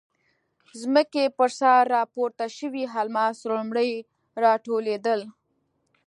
ځمکې 0.81 1.23
پر 1.37 1.49
سر 1.59 1.79
راپورته 1.95 2.45
شوي 2.57 2.83
الماس 3.01 3.37
لومړی 3.51 3.91
راټولېدل. 4.43 5.21